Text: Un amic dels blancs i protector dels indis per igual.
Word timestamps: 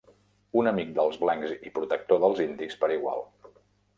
Un 0.61 0.69
amic 0.71 0.93
dels 0.95 1.19
blancs 1.25 1.53
i 1.69 1.73
protector 1.77 2.21
dels 2.25 2.43
indis 2.47 2.79
per 2.85 2.89
igual. 2.97 3.23